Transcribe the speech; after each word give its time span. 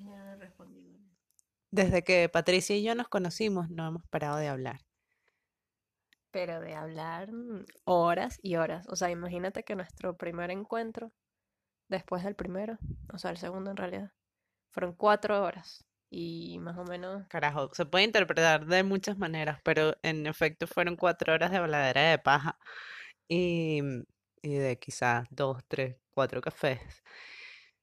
Ella 0.00 0.24
no 0.24 0.36
respondió. 0.36 0.82
Desde 1.70 2.02
que 2.02 2.28
Patricia 2.28 2.76
y 2.76 2.82
yo 2.82 2.94
nos 2.94 3.08
conocimos, 3.08 3.70
no 3.70 3.86
hemos 3.86 4.02
parado 4.08 4.38
de 4.38 4.48
hablar. 4.48 4.80
Pero 6.32 6.60
de 6.60 6.74
hablar 6.74 7.32
mm, 7.32 7.64
horas 7.84 8.38
y 8.42 8.56
horas. 8.56 8.86
O 8.88 8.96
sea, 8.96 9.10
imagínate 9.10 9.62
que 9.62 9.76
nuestro 9.76 10.16
primer 10.16 10.50
encuentro, 10.50 11.12
después 11.88 12.24
del 12.24 12.34
primero, 12.34 12.78
o 13.12 13.18
sea, 13.18 13.30
el 13.30 13.36
segundo 13.36 13.70
en 13.70 13.76
realidad, 13.76 14.12
fueron 14.70 14.94
cuatro 14.94 15.42
horas. 15.42 15.84
Y 16.10 16.58
más 16.58 16.76
o 16.76 16.84
menos, 16.84 17.28
Carajo, 17.28 17.70
se 17.72 17.86
puede 17.86 18.04
interpretar 18.04 18.66
de 18.66 18.82
muchas 18.82 19.16
maneras, 19.16 19.60
pero 19.62 19.96
en 20.02 20.26
efecto 20.26 20.66
fueron 20.66 20.96
cuatro 20.96 21.32
horas 21.32 21.52
de 21.52 21.58
habladera 21.58 22.10
de 22.10 22.18
paja 22.18 22.58
y, 23.28 23.80
y 24.42 24.54
de 24.54 24.76
quizás 24.78 25.28
dos, 25.30 25.62
tres, 25.68 25.96
cuatro 26.10 26.40
cafés. 26.40 26.80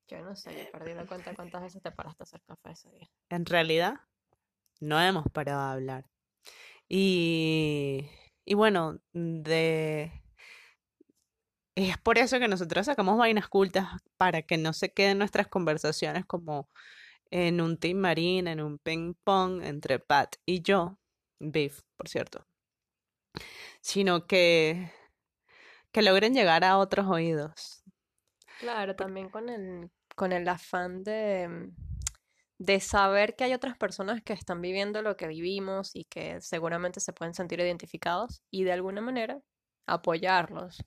Yo 0.07 0.21
no 0.21 0.35
sé, 0.35 0.57
yo 0.57 0.71
perdí 0.71 0.93
la 0.93 1.05
cuenta 1.05 1.35
cuántas 1.35 1.61
veces 1.61 1.81
te 1.81 1.91
paraste 1.91 2.23
a 2.23 2.25
hacer 2.25 2.41
café 2.45 2.71
ese 2.71 2.89
día. 2.91 3.09
En 3.29 3.45
realidad, 3.45 3.95
no 4.79 5.02
hemos 5.02 5.25
parado 5.31 5.65
de 5.65 5.73
hablar. 5.73 6.05
Y, 6.88 8.09
y 8.45 8.53
bueno, 8.53 8.99
de... 9.13 10.23
Es 11.75 11.98
por 11.99 12.17
eso 12.17 12.39
que 12.39 12.48
nosotros 12.48 12.88
sacamos 12.88 13.17
vainas 13.17 13.48
cultas, 13.48 13.88
para 14.17 14.41
que 14.41 14.57
no 14.57 14.73
se 14.73 14.91
queden 14.93 15.20
nuestras 15.20 15.48
conversaciones 15.48 16.26
como 16.26 16.70
en 17.29 17.62
un 17.62 17.77
team 17.77 17.98
marine, 17.98 18.51
en 18.51 18.62
un 18.62 18.79
ping 18.79 19.13
pong 19.23 19.62
entre 19.63 19.99
Pat 19.99 20.37
y 20.45 20.62
yo, 20.62 20.98
Beef, 21.39 21.81
por 21.95 22.07
cierto, 22.07 22.48
sino 23.81 24.26
que, 24.26 24.91
que 25.91 26.01
logren 26.01 26.34
llegar 26.34 26.63
a 26.63 26.79
otros 26.79 27.05
oídos. 27.07 27.84
Claro, 28.59 28.95
también 28.95 29.29
con 29.29 29.49
el, 29.49 29.91
con 30.17 30.31
el 30.31 30.49
afán 30.49 31.03
de, 31.03 31.70
de 32.57 32.80
saber 32.80 33.35
que 33.35 33.44
hay 33.44 33.53
otras 33.53 33.77
personas 33.77 34.23
que 34.23 34.34
están 34.34 34.62
viviendo 34.62 35.03
lo 35.03 35.16
que 35.16 35.27
vivimos 35.27 35.96
y 35.96 36.05
que 36.05 36.41
seguramente 36.41 36.99
se 36.99 37.13
pueden 37.13 37.35
sentir 37.35 37.60
identificados 37.60 38.41
y 38.49 38.63
de 38.63 38.73
alguna 38.73 38.99
manera 38.99 39.40
apoyarlos. 39.85 40.84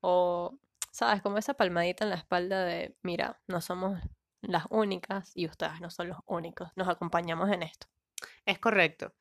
O, 0.00 0.58
sabes, 0.90 1.22
como 1.22 1.38
esa 1.38 1.54
palmadita 1.54 2.02
en 2.04 2.10
la 2.10 2.16
espalda 2.16 2.64
de, 2.64 2.96
mira, 3.04 3.40
no 3.46 3.60
somos 3.60 4.00
las 4.42 4.64
únicas 4.68 5.30
y 5.36 5.46
ustedes 5.46 5.80
no 5.80 5.88
son 5.88 6.08
los 6.08 6.18
únicos, 6.26 6.70
nos 6.74 6.88
acompañamos 6.88 7.48
en 7.52 7.62
esto. 7.62 7.86
Es 8.44 8.58
correcto. 8.58 9.14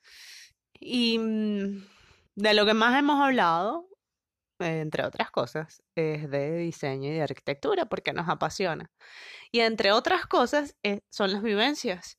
Y 0.74 1.20
mm, 1.20 1.86
de 2.34 2.54
lo 2.56 2.66
que 2.66 2.74
más 2.74 2.98
hemos 2.98 3.22
hablado, 3.22 3.88
entre 4.66 5.06
otras 5.06 5.32
cosas, 5.32 5.82
es 5.96 6.30
de 6.30 6.58
diseño 6.58 7.10
y 7.10 7.14
de 7.14 7.22
arquitectura, 7.22 7.86
porque 7.86 8.14
nos 8.14 8.30
apasiona. 8.30 8.92
Y 9.52 9.62
entre 9.62 9.92
otras 9.92 10.26
cosas, 10.26 10.76
eh, 10.84 11.02
son 11.12 11.32
las 11.32 11.42
vivencias, 11.42 12.18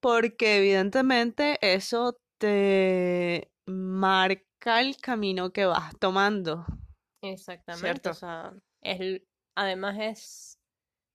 porque 0.00 0.58
evidentemente 0.58 1.58
eso 1.62 2.18
te 2.38 3.50
marca 3.66 4.80
el 4.80 4.96
camino 4.98 5.52
que 5.52 5.66
vas 5.66 5.92
tomando, 5.98 6.66
Exactamente, 7.22 7.86
¿cierto? 7.86 8.10
o 8.10 8.14
sea, 8.14 8.52
es, 8.82 9.22
además 9.56 9.96
es, 9.98 10.58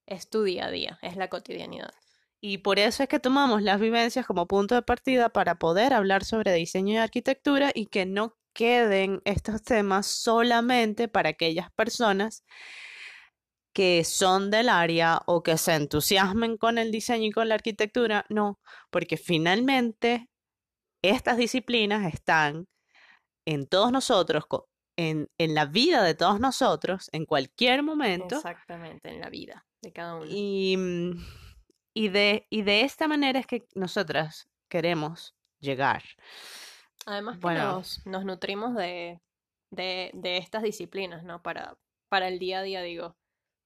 es 0.08 0.30
tu 0.30 0.44
día 0.44 0.66
a 0.66 0.72
día, 0.72 1.00
es 1.02 1.16
la 1.16 1.30
cotidianidad. 1.30 1.94
Y 2.44 2.60
por 2.60 2.80
eso 2.80 3.04
es 3.04 3.10
que 3.10 3.20
tomamos 3.20 3.62
las 3.62 3.80
vivencias 3.80 4.26
como 4.26 4.48
punto 4.48 4.74
de 4.74 4.82
partida 4.82 5.30
para 5.30 5.60
poder 5.60 5.94
hablar 5.94 6.24
sobre 6.26 6.54
diseño 6.54 6.96
y 6.96 6.98
arquitectura 6.98 7.72
y 7.74 7.86
que 7.86 8.08
no 8.08 8.36
queden 8.54 9.22
estos 9.26 9.64
temas 9.64 10.08
solamente 10.08 11.08
para 11.08 11.30
aquellas 11.30 11.72
personas 11.72 12.44
que 13.74 14.04
son 14.04 14.52
del 14.52 14.70
área 14.70 15.22
o 15.26 15.44
que 15.44 15.58
se 15.58 15.76
entusiasmen 15.76 16.58
con 16.58 16.78
el 16.78 16.92
diseño 16.92 17.28
y 17.28 17.32
con 17.32 17.48
la 17.50 17.56
arquitectura. 17.56 18.26
No, 18.30 18.60
porque 18.90 19.18
finalmente 19.18 20.30
estas 21.02 21.38
disciplinas 21.38 22.14
están 22.14 22.68
en 23.46 23.68
todos 23.68 23.92
nosotros, 23.92 24.46
en, 24.98 25.30
en 25.38 25.56
la 25.56 25.66
vida 25.66 26.04
de 26.04 26.16
todos 26.16 26.40
nosotros, 26.40 27.10
en 27.12 27.26
cualquier 27.26 27.84
momento. 27.84 28.36
Exactamente, 28.36 29.10
en 29.10 29.22
la 29.22 29.30
vida 29.30 29.66
de 29.82 29.92
cada 29.92 30.16
uno. 30.16 30.26
Y, 30.30 30.76
mm, 30.78 31.26
y 31.94 32.10
de, 32.10 32.48
y 32.50 32.62
de 32.64 32.82
esta 32.82 33.08
manera 33.08 33.40
es 33.40 33.48
que 33.48 33.68
nosotras 33.74 34.50
queremos 34.70 35.36
llegar. 35.60 36.04
Además 37.06 37.36
que 37.38 37.42
Bueno, 37.42 37.74
nos, 37.78 38.06
nos 38.06 38.26
nutrimos 38.26 38.76
de, 38.76 39.22
de, 39.72 40.12
de 40.14 40.38
estas 40.38 40.64
disciplinas, 40.64 41.24
¿no? 41.24 41.42
Para, 41.42 41.78
para 42.10 42.28
el 42.28 42.40
día 42.40 42.60
a 42.60 42.64
día, 42.64 42.82
digo. 42.82 43.08
O 43.08 43.16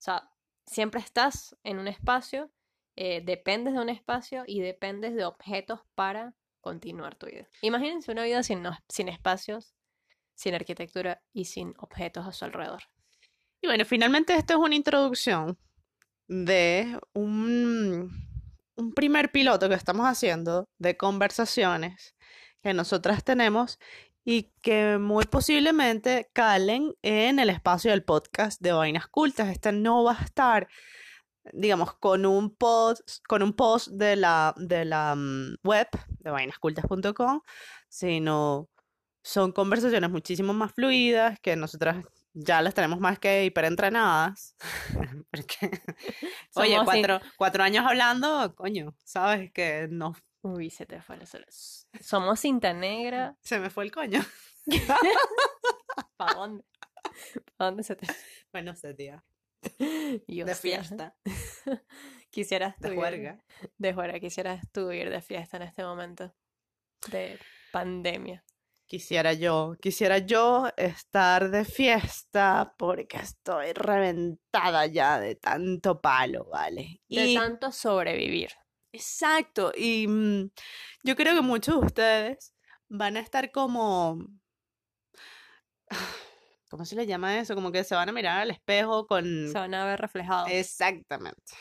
sea, 0.01 0.29
siempre 0.65 1.01
estás 1.01 1.55
en 1.63 1.79
un 1.79 1.87
espacio, 1.87 2.51
eh, 2.95 3.21
dependes 3.23 3.73
de 3.73 3.79
un 3.81 3.89
espacio 3.89 4.43
y 4.47 4.61
dependes 4.61 5.15
de 5.15 5.25
objetos 5.25 5.81
para 5.95 6.33
continuar 6.61 7.15
tu 7.15 7.27
vida. 7.27 7.47
Imagínense 7.61 8.11
una 8.11 8.23
vida 8.23 8.41
sin, 8.43 8.61
no- 8.61 8.77
sin 8.89 9.09
espacios, 9.09 9.75
sin 10.33 10.55
arquitectura 10.55 11.21
y 11.33 11.45
sin 11.45 11.73
objetos 11.77 12.25
a 12.25 12.31
su 12.31 12.45
alrededor. 12.45 12.83
y 13.61 13.67
bueno, 13.67 13.83
finalmente 13.85 14.35
esto 14.35 14.53
es 14.53 14.59
una 14.59 14.75
introducción 14.75 15.57
de 16.27 16.99
un, 17.13 18.11
un 18.75 18.93
primer 18.93 19.31
piloto 19.31 19.69
que 19.69 19.75
estamos 19.75 20.05
haciendo 20.07 20.65
de 20.79 20.97
conversaciones 20.97 22.15
que 22.65 22.73
nosotras 22.73 23.23
tenemos 23.23 23.77
y 24.23 24.49
que 24.63 24.97
muy 24.97 25.25
posiblemente 25.25 26.31
calen 26.33 26.95
en 27.03 27.37
el 27.37 27.51
espacio 27.51 27.91
del 27.91 28.03
podcast 28.03 28.59
de 28.59 28.71
Vainas 28.71 29.05
Cultas. 29.07 29.49
Este 29.49 29.71
no 29.71 30.03
va 30.03 30.17
a 30.19 30.23
estar, 30.23 30.67
digamos, 31.53 31.93
con 31.93 32.25
un 32.25 32.55
post, 32.55 33.23
con 33.27 33.43
un 33.43 33.53
post 33.53 33.89
de 33.89 34.15
la, 34.15 34.55
de 34.57 34.83
la 34.83 35.13
mm, 35.15 35.57
web 35.63 35.87
de 36.21 36.31
vainascultas.com, 36.31 37.41
sino 37.87 38.67
son 39.21 39.51
conversaciones 39.51 40.09
muchísimo 40.09 40.51
más 40.51 40.73
fluidas 40.73 41.39
que 41.41 41.55
nosotras 41.55 42.03
ya 42.33 42.63
las 42.63 42.73
tenemos 42.73 42.99
más 42.99 43.19
que 43.19 43.45
hiperentrenadas. 43.45 44.55
Porque, 45.31 45.69
oye, 46.55 46.79
cuatro, 46.83 47.21
cuatro 47.37 47.63
años 47.63 47.85
hablando, 47.87 48.55
coño, 48.55 48.95
sabes 49.03 49.51
que 49.51 49.87
no 49.87 50.15
Uy, 50.45 50.69
se 50.69 50.85
te 50.85 51.01
fue 51.01 51.17
la 51.17 51.25
Somos 51.99 52.39
cinta 52.39 52.71
negra. 52.71 53.35
se 53.41 53.57
me 53.57 53.71
fue 53.71 53.83
el 53.83 53.91
coño. 53.91 54.21
¿Para 56.17 56.33
dónde? 56.35 56.63
¿Para 57.57 57.71
dónde 57.71 57.83
se 57.83 57.95
te 57.95 58.05
Bueno, 58.51 58.71
no 58.73 58.77
sé, 58.77 58.93
tía. 58.93 59.25
De 59.79 60.21
hostia, 60.43 60.55
fiesta, 60.55 61.17
Quisieras 62.29 62.75
tú 62.75 62.89
de 62.89 62.93
ir- 62.93 62.95
juerga. 62.97 63.43
De 63.79 63.93
juerga, 63.93 64.19
quisieras 64.19 64.61
tú 64.71 64.91
ir 64.91 65.09
de 65.09 65.21
fiesta 65.21 65.57
en 65.57 65.63
este 65.63 65.83
momento 65.83 66.31
de 67.09 67.39
pandemia. 67.71 68.43
Quisiera 68.85 69.33
yo, 69.33 69.75
quisiera 69.81 70.19
yo 70.19 70.67
estar 70.77 71.49
de 71.49 71.65
fiesta 71.65 72.75
porque 72.77 73.17
estoy 73.17 73.73
reventada 73.73 74.85
ya 74.85 75.19
de 75.19 75.33
tanto 75.35 75.99
palo, 76.01 76.45
¿vale? 76.45 77.01
De 77.09 77.33
tanto 77.33 77.71
sobrevivir. 77.71 78.51
Exacto, 78.95 79.71
y 79.75 80.07
mm, 80.07 80.49
yo 81.03 81.15
creo 81.15 81.35
que 81.35 81.41
muchos 81.41 81.79
de 81.79 81.85
ustedes 81.85 82.53
van 82.87 83.17
a 83.17 83.19
estar 83.19 83.51
como, 83.51 84.17
¿cómo 86.69 86.85
se 86.85 86.95
le 86.95 87.05
llama 87.05 87.39
eso? 87.39 87.55
Como 87.55 87.71
que 87.71 87.83
se 87.83 87.95
van 87.95 88.09
a 88.09 88.11
mirar 88.13 88.39
al 88.41 88.51
espejo 88.51 89.07
con, 89.07 89.23
Se 89.51 89.53
van 89.59 89.73
a 89.73 89.85
ver 89.85 89.99
reflejados. 89.99 90.49
exactamente, 90.51 91.53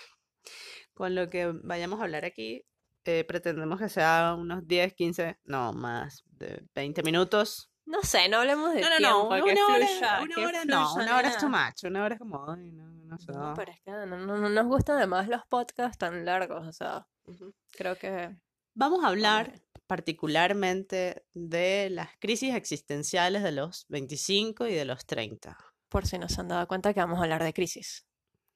con 0.95 1.15
lo 1.15 1.29
que 1.31 1.53
vayamos 1.63 2.01
a 2.01 2.05
hablar 2.05 2.25
aquí. 2.25 2.63
eh, 3.07 3.25
pretendemos 3.25 3.79
que 3.79 3.89
sea 3.91 4.35
unos 4.39 4.67
10, 4.67 4.95
15, 4.95 5.39
no 5.45 5.73
más, 5.75 6.23
de 6.31 6.63
20 6.75 7.03
minutos. 7.03 7.71
No 7.87 8.01
sé, 8.03 8.31
no 8.31 8.39
hablemos 8.39 8.73
de 8.73 8.81
No, 8.81 8.89
no, 8.89 8.97
tiempo, 8.97 9.37
no, 9.37 9.45
que 9.45 9.53
una 9.53 9.67
hora, 9.67 9.87
fluya, 9.87 10.21
una 10.23 10.35
que 10.35 10.47
hora 10.47 10.65
no, 10.65 10.95
una 10.95 11.17
hora 11.19 11.29
es 11.29 11.37
too 11.37 11.51
much, 11.51 11.85
una 11.85 12.03
hora 12.03 12.15
es 12.15 12.19
como, 12.19 12.51
ay, 12.51 12.73
no, 12.73 12.94
no 13.09 13.55
pero 13.57 13.73
es 13.73 13.81
que 13.83 13.91
no, 13.91 14.07
no- 14.07 14.37
no 14.39 14.49
nos 14.49 14.67
gustan 14.67 14.97
además 14.99 15.29
los 15.29 15.43
podcasts 15.49 15.99
tan 15.99 16.25
largos, 16.25 16.67
o 16.67 16.73
sea, 16.73 17.07
Ujú. 17.27 17.55
creo 17.73 17.97
que 17.97 18.37
Vamos 18.77 19.05
a 19.05 19.09
hablar 19.09 19.61
particularmente 19.87 21.25
de 21.33 21.91
las 21.91 22.11
crisis 22.19 22.55
existenciales 22.55 23.43
de 23.43 23.53
los 23.53 23.87
25 23.89 24.67
y 24.67 24.75
de 24.75 24.85
los 24.85 25.07
30. 25.07 25.57
Por 25.89 26.07
si 26.07 26.19
no 26.19 26.29
se 26.29 26.41
han 26.41 26.49
dado 26.49 26.67
cuenta 26.67 26.93
que 26.93 26.99
vamos 27.01 27.19
a 27.21 27.23
hablar 27.23 27.45
de 27.45 27.53
crisis, 27.55 28.05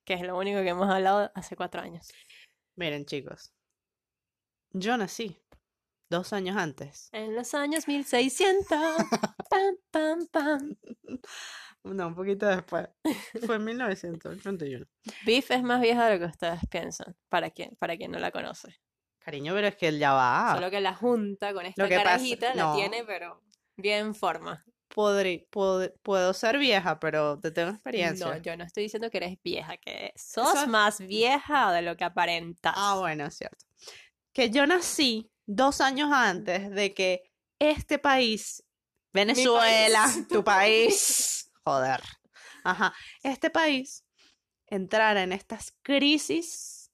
que 0.04 0.14
es 0.14 0.22
lo 0.22 0.36
único 0.36 0.60
que 0.62 0.70
hemos 0.70 0.90
hablado 0.90 1.30
hace 1.34 1.54
cuatro 1.54 1.80
años. 1.82 2.08
Miren, 2.74 3.04
chicos, 3.06 3.52
yo 4.72 4.96
nací 4.96 5.40
dos 6.10 6.32
años 6.32 6.56
antes. 6.56 7.10
En 7.12 7.36
los 7.36 7.54
años 7.54 7.86
1600, 7.86 8.66
pam, 9.50 9.76
pam, 9.90 10.26
pam. 10.32 10.76
No, 11.84 12.08
un 12.08 12.14
poquito 12.14 12.46
después. 12.46 12.88
Fue 13.46 13.56
en 13.56 13.64
1981. 13.64 14.86
Beef 15.24 15.50
es 15.50 15.62
más 15.62 15.80
vieja 15.80 16.06
de 16.06 16.14
lo 16.14 16.18
que 16.26 16.30
ustedes 16.32 16.60
piensan, 16.70 17.16
para 17.28 17.50
quien, 17.50 17.76
para 17.78 17.96
quien 17.96 18.10
no 18.10 18.18
la 18.18 18.30
conoce. 18.30 18.76
Cariño, 19.20 19.52
pero 19.54 19.68
es 19.68 19.76
que 19.76 19.88
él 19.88 19.98
ya 19.98 20.12
va. 20.12 20.52
Solo 20.54 20.70
que 20.70 20.80
la 20.80 20.94
junta 20.94 21.52
con 21.52 21.66
esta 21.66 21.84
pasa- 21.88 21.96
carajita 21.96 22.54
la 22.54 22.62
no. 22.64 22.74
tiene, 22.74 23.04
pero 23.04 23.42
bien 23.76 24.06
en 24.06 24.14
forma. 24.14 24.64
podré, 24.88 25.46
pod- 25.50 25.92
puedo 26.02 26.32
ser 26.32 26.58
vieja, 26.58 26.98
pero 26.98 27.38
te 27.38 27.50
tengo 27.50 27.68
No, 27.68 27.74
experiencia. 27.74 28.38
yo 28.38 28.56
no 28.56 28.64
estoy 28.64 28.84
diciendo 28.84 29.10
que 29.10 29.18
eres 29.18 29.36
vieja, 29.44 29.76
que 29.76 30.12
sos 30.16 30.54
Eso- 30.54 30.66
más 30.66 30.98
vieja 30.98 31.72
de 31.72 31.82
lo 31.82 31.96
que 31.96 32.04
aparentas. 32.04 32.72
Ah, 32.76 32.96
bueno, 32.98 33.26
es 33.26 33.36
cierto. 33.36 33.64
Que 34.32 34.50
yo 34.50 34.66
nací 34.66 35.30
dos 35.46 35.80
años 35.82 36.10
antes 36.12 36.70
de 36.70 36.94
que 36.94 37.22
este 37.58 37.98
país, 37.98 38.64
Venezuela, 39.12 40.04
país. 40.04 40.28
tu 40.28 40.42
país, 40.44 41.37
joder, 41.68 42.00
ajá, 42.64 42.94
este 43.22 43.50
país 43.50 44.04
entrara 44.66 45.22
en 45.22 45.32
estas 45.32 45.76
crisis 45.82 46.90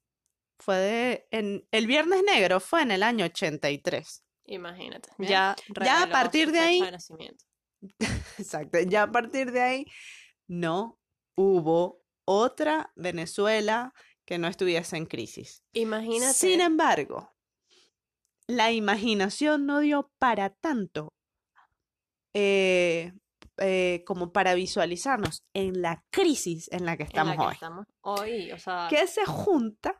fue 0.59 0.77
de, 0.77 1.29
en, 1.31 1.67
el 1.71 1.87
Viernes 1.87 2.23
Negro 2.25 2.59
fue 2.59 2.83
en 2.83 2.91
el 2.91 3.03
año 3.03 3.25
83. 3.25 4.25
Imagínate. 4.47 5.11
Bien. 5.19 5.31
Ya, 5.31 5.57
Ya 5.83 6.03
a 6.03 6.11
partir 6.11 6.51
de 6.51 6.59
ahí- 6.59 6.81
de. 6.81 7.37
Exacto, 8.39 8.79
ya 8.81 9.05
a 9.05 9.13
partir 9.13 9.53
de 9.53 9.61
ahí 9.61 9.87
no 10.49 10.99
hubo 11.37 12.03
otra 12.27 12.91
Venezuela 12.97 13.93
que 14.25 14.39
no 14.39 14.49
estuviese 14.49 14.97
en 14.97 15.07
crisis. 15.07 15.63
Imagínate. 15.73 16.35
Sin 16.35 16.61
embargo, 16.61 17.33
la 18.47 18.73
imaginación 18.73 19.67
no 19.67 19.81
dio 19.81 20.11
para 20.19 20.51
tanto 20.51 21.13
eh, 22.35 23.13
eh, 23.59 24.03
como 24.07 24.33
para 24.33 24.55
visualizarnos 24.55 25.45
en 25.55 25.81
la 25.83 26.05
crisis 26.11 26.69
en 26.73 26.85
la 26.85 26.97
que 26.97 27.05
en 27.05 27.09
la 27.09 27.33
estamos 27.33 27.37
que 27.37 27.43
hoy, 27.43 27.53
estamos 27.55 27.87
hoy, 28.03 28.53
o 28.53 28.59
sea, 28.59 28.87
que 28.91 29.07
se 29.07 29.25
junta 29.27 29.97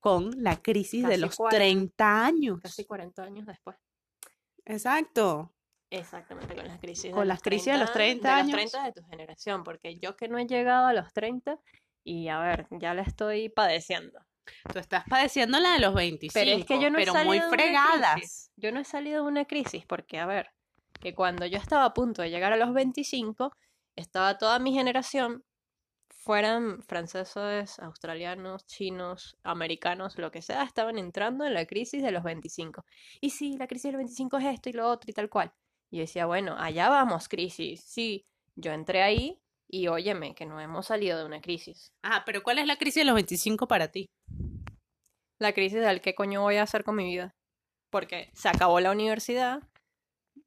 con 0.00 0.30
la 0.42 0.56
crisis 0.62 1.06
de 1.06 1.18
los 1.18 1.36
40, 1.36 1.56
30 1.56 2.24
años. 2.26 2.60
casi 2.62 2.84
40 2.84 3.22
años 3.22 3.46
después. 3.46 3.76
Exacto. 4.64 5.54
Exactamente, 5.90 6.54
con 6.54 6.68
las 6.68 6.78
crisis 6.80 7.10
Con 7.12 7.20
de 7.20 7.26
las 7.26 7.40
crisis 7.40 7.72
de 7.72 7.78
los 7.78 7.92
30 7.92 8.28
de 8.28 8.34
años. 8.34 8.52
los 8.62 8.70
30 8.70 8.82
de 8.84 8.92
tu 8.92 9.02
generación, 9.08 9.64
porque 9.64 9.98
yo 9.98 10.16
que 10.16 10.28
no 10.28 10.38
he 10.38 10.46
llegado 10.46 10.86
a 10.86 10.92
los 10.92 11.12
30 11.14 11.58
y 12.04 12.28
a 12.28 12.38
ver, 12.40 12.66
ya 12.72 12.92
la 12.94 13.02
estoy 13.02 13.48
padeciendo. 13.48 14.20
Tú 14.72 14.78
estás 14.78 15.04
padeciendo 15.08 15.58
la 15.60 15.72
de 15.74 15.80
los 15.80 15.94
25, 15.94 16.32
Pero 16.34 16.58
es 16.58 16.64
que 16.66 16.80
yo 16.80 16.90
no 16.90 16.98
pero 16.98 17.14
muy 17.24 17.38
de 17.38 17.48
fregadas. 17.48 18.14
crisis. 18.14 18.50
Yo 18.56 18.72
no 18.72 18.80
he 18.80 18.84
salido 18.84 19.22
de 19.24 19.28
una 19.30 19.44
crisis 19.46 19.84
porque, 19.86 20.18
a 20.18 20.26
ver, 20.26 20.50
que 21.00 21.14
cuando 21.14 21.46
yo 21.46 21.58
estaba 21.58 21.84
a 21.84 21.94
punto 21.94 22.22
de 22.22 22.30
llegar 22.30 22.52
a 22.52 22.56
los 22.56 22.72
25, 22.72 23.52
estaba 23.96 24.38
toda 24.38 24.58
mi 24.58 24.72
generación, 24.72 25.44
fueran 26.08 26.82
franceses, 26.82 27.78
australianos, 27.78 28.66
chinos, 28.66 29.36
americanos, 29.42 30.18
lo 30.18 30.30
que 30.30 30.42
sea, 30.42 30.62
estaban 30.62 30.98
entrando 30.98 31.44
en 31.44 31.54
la 31.54 31.66
crisis 31.66 32.02
de 32.02 32.12
los 32.12 32.22
25. 32.22 32.84
Y 33.20 33.30
sí, 33.30 33.56
la 33.56 33.66
crisis 33.66 33.84
de 33.84 33.92
los 33.92 34.00
25 34.00 34.38
es 34.38 34.44
esto 34.46 34.68
y 34.68 34.72
lo 34.72 34.88
otro 34.88 35.10
y 35.10 35.14
tal 35.14 35.30
cual. 35.30 35.52
Y 35.90 35.98
yo 35.98 36.00
decía, 36.02 36.26
bueno, 36.26 36.56
allá 36.58 36.88
vamos, 36.88 37.28
crisis. 37.28 37.82
Sí, 37.84 38.26
yo 38.56 38.72
entré 38.72 39.02
ahí 39.02 39.40
y 39.68 39.88
óyeme, 39.88 40.34
que 40.34 40.46
no 40.46 40.60
hemos 40.60 40.86
salido 40.86 41.18
de 41.18 41.24
una 41.24 41.40
crisis. 41.40 41.92
Ah, 42.02 42.22
pero 42.26 42.42
¿cuál 42.42 42.58
es 42.58 42.66
la 42.66 42.76
crisis 42.76 43.02
de 43.02 43.04
los 43.04 43.14
25 43.14 43.68
para 43.68 43.88
ti? 43.88 44.06
la 45.38 45.52
crisis 45.52 45.80
del 45.80 46.00
qué 46.00 46.14
coño 46.14 46.42
voy 46.42 46.56
a 46.56 46.62
hacer 46.62 46.84
con 46.84 46.96
mi 46.96 47.04
vida. 47.04 47.34
Porque 47.90 48.30
se 48.34 48.48
acabó 48.48 48.80
la 48.80 48.90
universidad, 48.90 49.62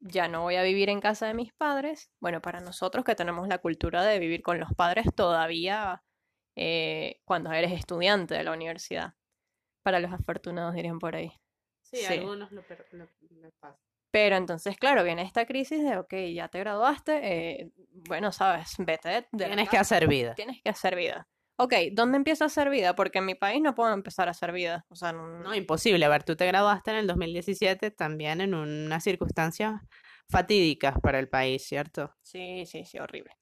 ya 0.01 0.27
no 0.27 0.41
voy 0.41 0.55
a 0.55 0.63
vivir 0.63 0.89
en 0.89 0.99
casa 0.99 1.27
de 1.27 1.33
mis 1.33 1.53
padres. 1.53 2.11
Bueno, 2.19 2.41
para 2.41 2.59
nosotros 2.59 3.05
que 3.05 3.15
tenemos 3.15 3.47
la 3.47 3.59
cultura 3.59 4.03
de 4.03 4.19
vivir 4.19 4.41
con 4.41 4.59
los 4.59 4.73
padres 4.73 5.07
todavía 5.15 6.03
eh, 6.55 7.21
cuando 7.23 7.51
eres 7.51 7.71
estudiante 7.71 8.33
de 8.35 8.43
la 8.43 8.51
universidad. 8.51 9.13
Para 9.83 9.99
los 9.99 10.11
afortunados 10.11 10.73
dirían 10.73 10.99
por 10.99 11.15
ahí. 11.15 11.31
Sí. 11.83 12.05
algunos 12.05 12.51
lo, 12.51 12.63
lo-. 12.91 13.07
Pero 14.11 14.35
entonces, 14.35 14.77
claro, 14.77 15.03
viene 15.03 15.21
esta 15.21 15.45
crisis 15.45 15.83
de, 15.83 15.97
ok, 15.97 16.13
ya 16.33 16.47
te 16.49 16.59
graduaste, 16.59 17.19
eh, 17.23 17.71
bueno, 18.07 18.31
sabes, 18.31 18.75
vete 18.77 19.09
de 19.09 19.27
la 19.31 19.47
Tienes 19.47 19.69
que 19.69 19.77
hacer 19.77 20.07
vida. 20.07 20.35
tienes 20.35 20.61
que 20.61 20.69
hacer 20.69 20.95
vida. 20.95 21.27
Ok, 21.63 21.75
¿dónde 21.91 22.17
empiezo 22.17 22.43
a 22.43 22.47
hacer 22.47 22.71
vida? 22.71 22.95
Porque 22.95 23.19
en 23.19 23.25
mi 23.27 23.35
país 23.35 23.61
no 23.61 23.75
puedo 23.75 23.93
empezar 23.93 24.27
a 24.27 24.31
hacer 24.31 24.51
vida. 24.51 24.83
O 24.89 24.95
sea, 24.95 25.13
no, 25.13 25.27
No, 25.27 25.53
imposible. 25.53 26.03
A 26.03 26.09
ver, 26.09 26.23
tú 26.23 26.35
te 26.35 26.47
graduaste 26.47 26.89
en 26.89 26.97
el 26.97 27.05
2017 27.05 27.91
también 27.91 28.41
en 28.41 28.55
unas 28.55 29.03
circunstancias 29.03 29.79
fatídicas 30.27 30.99
para 30.99 31.19
el 31.19 31.29
país, 31.29 31.63
¿cierto? 31.63 32.15
Sí, 32.23 32.65
sí, 32.65 32.83
sí, 32.85 32.97
horrible. 32.97 33.37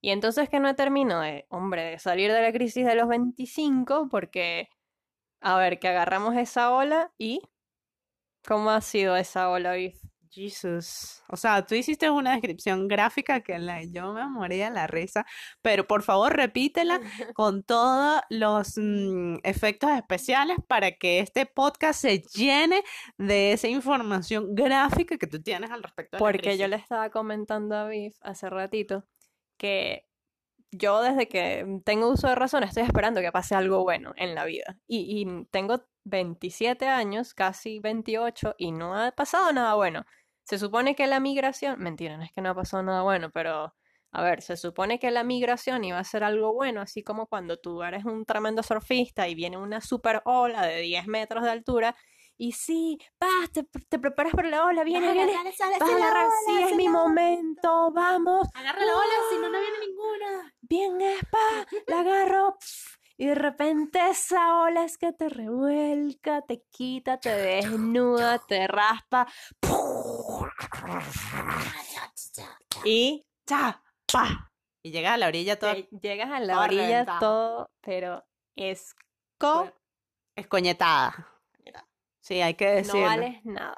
Y 0.00 0.12
entonces 0.12 0.48
que 0.48 0.60
no 0.60 0.74
termino 0.76 1.20
de, 1.20 1.44
hombre, 1.50 1.82
de 1.84 1.98
salir 1.98 2.32
de 2.32 2.40
la 2.40 2.52
crisis 2.52 2.86
de 2.86 2.94
los 2.94 3.06
25 3.06 4.08
porque, 4.10 4.70
a 5.42 5.58
ver, 5.58 5.78
que 5.78 5.88
agarramos 5.88 6.36
esa 6.36 6.72
ola 6.72 7.12
y... 7.18 7.42
¿Cómo 8.46 8.70
ha 8.70 8.80
sido 8.80 9.14
esa 9.16 9.50
ola, 9.50 9.74
Biff? 9.74 10.07
Jesus. 10.30 11.22
O 11.28 11.36
sea, 11.36 11.64
tú 11.64 11.74
hiciste 11.74 12.10
una 12.10 12.32
descripción 12.32 12.88
gráfica 12.88 13.40
que 13.40 13.58
la, 13.58 13.82
yo 13.84 14.12
me 14.12 14.28
moría 14.28 14.70
la 14.70 14.86
risa, 14.86 15.26
pero 15.62 15.86
por 15.86 16.02
favor 16.02 16.36
repítela 16.36 17.00
con 17.34 17.62
todos 17.62 18.20
los 18.30 18.74
mm, 18.76 19.36
efectos 19.42 19.90
especiales 19.90 20.58
para 20.66 20.92
que 20.92 21.20
este 21.20 21.46
podcast 21.46 22.00
se 22.00 22.22
llene 22.34 22.82
de 23.16 23.52
esa 23.52 23.68
información 23.68 24.54
gráfica 24.54 25.16
que 25.18 25.26
tú 25.26 25.42
tienes 25.42 25.70
al 25.70 25.82
respecto 25.82 26.16
de 26.16 26.20
la 26.20 26.26
Porque 26.26 26.58
yo 26.58 26.68
le 26.68 26.76
estaba 26.76 27.10
comentando 27.10 27.76
a 27.76 27.88
Biff 27.88 28.16
hace 28.20 28.48
ratito 28.50 29.04
que 29.56 30.08
yo 30.70 31.02
desde 31.02 31.28
que 31.28 31.66
tengo 31.84 32.10
uso 32.10 32.28
de 32.28 32.34
razón 32.34 32.62
estoy 32.62 32.82
esperando 32.82 33.20
que 33.20 33.32
pase 33.32 33.54
algo 33.54 33.82
bueno 33.82 34.12
en 34.16 34.34
la 34.34 34.44
vida. 34.44 34.78
Y, 34.86 35.22
y 35.22 35.46
tengo 35.50 35.82
27 36.08 36.86
años, 36.88 37.34
casi 37.34 37.78
28, 37.80 38.54
y 38.58 38.72
no 38.72 38.94
ha 38.96 39.12
pasado 39.12 39.52
nada 39.52 39.74
bueno. 39.74 40.04
Se 40.44 40.58
supone 40.58 40.94
que 40.96 41.06
la 41.06 41.20
migración, 41.20 41.78
mentira, 41.80 42.16
no 42.16 42.24
es 42.24 42.32
que 42.32 42.40
no 42.40 42.50
ha 42.50 42.54
pasado 42.54 42.82
nada 42.82 43.02
bueno, 43.02 43.30
pero 43.30 43.74
a 44.10 44.22
ver, 44.22 44.40
se 44.40 44.56
supone 44.56 44.98
que 44.98 45.10
la 45.10 45.22
migración 45.22 45.84
iba 45.84 45.98
a 45.98 46.04
ser 46.04 46.24
algo 46.24 46.54
bueno, 46.54 46.80
así 46.80 47.02
como 47.02 47.26
cuando 47.26 47.58
tú 47.58 47.82
eres 47.82 48.04
un 48.06 48.24
tremendo 48.24 48.62
surfista 48.62 49.28
y 49.28 49.34
viene 49.34 49.58
una 49.58 49.80
super 49.82 50.22
ola 50.24 50.62
de 50.66 50.80
10 50.80 51.06
metros 51.06 51.44
de 51.44 51.50
altura. 51.50 51.94
Y 52.40 52.52
sí, 52.52 52.98
vas, 53.18 53.50
te, 53.52 53.64
te 53.64 53.98
preparas 53.98 54.32
para 54.32 54.48
la 54.48 54.64
ola, 54.64 54.84
viene, 54.84 55.12
viene, 55.12 55.34
vas 55.34 55.60
a 55.60 55.96
agarrar, 55.96 56.28
sí, 56.46 56.62
es 56.62 56.76
mi 56.76 56.88
momento, 56.88 57.90
vamos, 57.92 58.48
Agarra 58.54 58.84
la 58.86 58.94
ola, 58.96 59.14
si 59.28 59.38
no, 59.38 59.48
no 59.50 59.58
viene 59.58 59.78
ninguna. 59.80 60.54
bien 60.60 61.00
espa, 61.00 61.66
la 61.88 62.00
agarro, 62.00 62.56
y 63.18 63.26
de 63.26 63.34
repente 63.34 63.98
esa 64.08 64.62
ola 64.62 64.84
es 64.84 64.96
que 64.96 65.12
te 65.12 65.28
revuelca, 65.28 66.40
te 66.42 66.62
quita, 66.70 67.18
te 67.18 67.30
desnuda, 67.30 68.38
te 68.38 68.66
raspa, 68.66 69.26
y 72.84 73.24
¡Cha! 73.46 73.82
¡Pa! 74.12 74.50
Y 74.82 74.90
llega 74.90 75.14
a 75.14 75.16
la 75.16 75.26
orilla 75.28 75.58
toda 75.58 75.74
te 75.74 75.88
llegas 76.00 76.30
a 76.30 76.40
la 76.40 76.60
orilla 76.60 77.04
todo, 77.18 77.70
pero 77.80 78.24
es 78.56 78.94
co- 79.38 79.72
escoñetada. 80.36 81.26
Sí, 82.20 82.40
hay 82.42 82.54
que 82.54 82.66
no 82.66 82.74
decirlo. 82.76 83.00
vales 83.06 83.44
nada. 83.44 83.76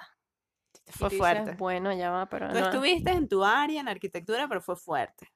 Fue 0.88 1.09
dices, 1.09 1.19
fuerte. 1.19 1.53
bueno, 1.53 1.93
ya 1.93 2.11
va, 2.11 2.26
pero 2.26 2.49
Tú 2.49 2.59
no. 2.59 2.64
estuviste 2.67 3.12
en 3.12 3.29
tu 3.29 3.45
área, 3.45 3.81
en 3.81 3.87
arquitectura, 3.88 4.49
pero 4.49 4.61
fue 4.61 4.75
fuerte. 4.76 5.29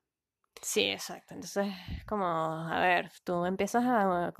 Sí, 0.64 0.90
exacto. 0.90 1.34
Entonces, 1.34 1.74
como, 2.06 2.24
a 2.24 2.80
ver, 2.80 3.10
tú 3.22 3.44
empiezas 3.44 3.84
a, 3.84 4.32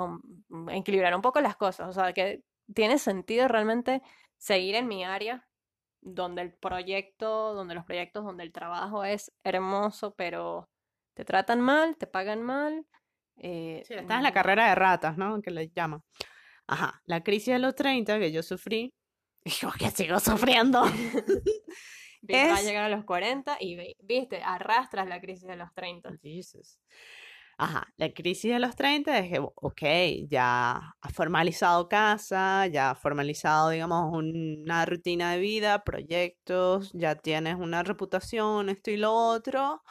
equilibrar 0.71 1.15
un 1.15 1.21
poco 1.21 1.41
las 1.43 1.55
cosas. 1.55 1.89
O 1.89 1.93
sea, 1.93 2.15
que 2.15 2.43
tiene 2.75 2.99
sentido 2.99 3.47
realmente 3.47 4.01
seguir 4.39 4.75
en 4.75 4.89
mi 4.89 5.05
área, 5.05 5.47
donde 6.01 6.41
el 6.41 6.55
proyecto, 6.55 7.53
donde 7.53 7.75
los 7.75 7.85
proyectos, 7.85 8.25
donde 8.25 8.43
el 8.43 8.53
trabajo 8.53 9.05
es 9.05 9.33
hermoso, 9.45 10.15
pero 10.15 10.71
te 11.15 11.27
tratan 11.27 11.61
mal, 11.61 11.97
te 11.99 12.07
pagan 12.07 12.43
mal. 12.43 12.87
eh, 13.37 13.83
Sí, 13.87 13.93
estás 13.93 14.17
en 14.17 14.23
la 14.23 14.31
mm, 14.31 14.35
carrera 14.35 14.69
de 14.71 14.75
ratas, 14.77 15.19
¿no? 15.19 15.43
Que 15.43 15.51
le 15.51 15.69
llaman. 15.69 16.03
Ajá, 16.67 17.03
la 17.05 17.23
crisis 17.23 17.53
de 17.53 17.59
los 17.59 17.75
30 17.75 18.19
que 18.19 18.33
yo 18.33 18.43
sufrí, 18.43 18.95
y 19.45 19.51
yo 19.51 19.71
que 19.79 19.91
sigo 19.91 20.19
sufriendo. 20.21 20.85
Vic 22.27 22.37
va 22.37 22.57
a 22.57 22.61
es- 22.61 22.67
llegar 22.67 22.85
a 22.85 22.89
los 22.89 23.05
40 23.05 23.57
y, 23.61 23.97
viste, 24.03 24.43
arrastras 24.43 25.07
la 25.07 25.21
crisis 25.21 25.47
de 25.47 25.57
los 25.57 25.73
30. 25.75 26.11
Jesus. 26.23 26.79
Ajá, 27.57 27.87
la 27.99 28.13
crisis 28.13 28.53
de 28.53 28.59
los 28.59 28.75
30 28.75 29.17
es 29.21 29.31
que, 29.31 29.39
ok, 29.39 29.83
ya 30.29 30.97
has 31.01 31.13
formalizado 31.13 31.89
casa, 31.89 32.67
ya 32.67 32.91
has 32.91 32.99
formalizado, 32.99 33.71
digamos, 33.71 34.11
una 34.13 34.85
rutina 34.87 35.31
de 35.33 35.39
vida, 35.39 35.85
proyectos, 35.85 36.91
ya 36.95 37.15
tienes 37.15 37.55
una 37.55 37.85
reputación, 37.85 38.71
esto 38.71 38.91
y 38.91 38.97
lo 38.97 39.13
otro, 39.15 39.83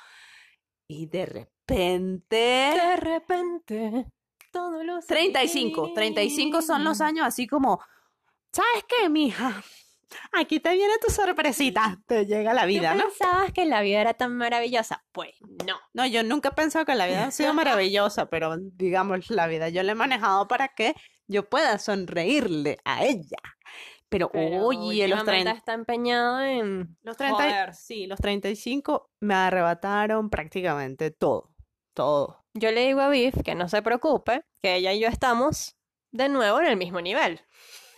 y 0.89 1.05
de 1.05 1.25
repente... 1.25 2.35
De 2.35 2.95
repente, 2.97 4.07
todo 4.51 4.83
lo 4.83 4.99
35, 4.99 5.93
35 5.93 6.61
son 6.61 6.83
los 6.83 6.99
años 6.99 7.25
así 7.25 7.47
como, 7.47 7.79
¿sabes 8.51 8.83
qué, 8.89 9.07
mija? 9.07 9.63
Aquí 10.32 10.60
te 10.60 10.74
viene 10.74 10.93
tu 11.05 11.12
sorpresita, 11.12 12.00
te 12.08 12.25
llega 12.25 12.53
la 12.53 12.65
vida, 12.65 12.91
¿Tú 12.93 12.98
¿no? 13.00 13.03
pensabas 13.05 13.51
que 13.51 13.65
la 13.65 13.82
vida 13.82 14.01
era 14.01 14.13
tan 14.13 14.36
maravillosa? 14.36 15.03
Pues 15.12 15.32
no. 15.65 15.79
No, 15.93 16.05
yo 16.05 16.24
nunca 16.24 16.50
he 16.50 16.53
pensado 16.53 16.86
que 16.86 16.96
la 16.96 17.05
vida 17.08 17.25
ha 17.25 17.32
sido 17.32 17.53
maravillosa, 17.53 18.29
pero 18.29 18.55
digamos, 18.60 19.29
la 19.29 19.48
vida 19.48 19.70
yo 19.70 19.84
la 19.84 19.91
he 19.93 19.96
manejado 19.96 20.48
para 20.48 20.70
que 20.70 20.96
yo 21.27 21.50
pueda 21.50 21.77
sonreírle 21.77 22.77
a 22.86 23.05
ella. 23.05 23.38
Pero, 24.10 24.29
Pero 24.32 24.67
oye, 24.67 25.08
los 25.08 25.20
últimamente 25.22 25.43
30, 25.46 25.51
está 25.51 25.74
empeñado 25.74 26.41
en 26.41 26.98
los 27.01 27.17
30, 27.17 27.36
joder. 27.36 27.74
sí, 27.74 28.05
los 28.05 28.20
35 28.20 29.10
me 29.22 29.34
arrebataron 29.34 30.29
prácticamente 30.29 31.10
todo, 31.10 31.55
todo. 31.96 32.46
Yo 32.53 32.72
le 32.72 32.86
digo 32.86 33.01
a 33.01 33.10
Biff 33.10 33.34
que 33.43 33.55
no 33.55 33.67
se 33.67 33.82
preocupe, 33.82 34.43
que 34.62 34.75
ella 34.75 34.93
y 34.93 35.00
yo 35.00 35.08
estamos 35.08 35.75
de 36.12 36.29
nuevo 36.29 36.60
en 36.60 36.67
el 36.67 36.77
mismo 36.77 37.01
nivel. 37.01 37.41